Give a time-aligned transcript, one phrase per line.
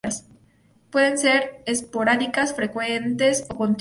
[0.89, 3.69] Pueden ser esporádicas, frecuentes o continuas.